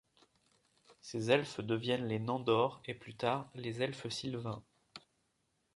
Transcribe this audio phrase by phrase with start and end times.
[0.99, 4.63] Ces elfes deviennent les Nandor et plus tard, les Elfes sylvains.